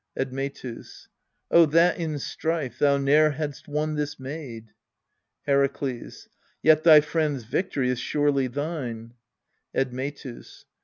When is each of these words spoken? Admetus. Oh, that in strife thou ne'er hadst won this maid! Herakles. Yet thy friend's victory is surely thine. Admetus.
Admetus. 0.17 1.09
Oh, 1.51 1.67
that 1.67 1.99
in 1.99 2.17
strife 2.17 2.79
thou 2.79 2.97
ne'er 2.97 3.33
hadst 3.33 3.67
won 3.67 3.93
this 3.93 4.19
maid! 4.19 4.73
Herakles. 5.47 6.27
Yet 6.63 6.83
thy 6.83 7.01
friend's 7.01 7.43
victory 7.43 7.87
is 7.91 7.99
surely 7.99 8.47
thine. 8.47 9.13
Admetus. 9.75 10.65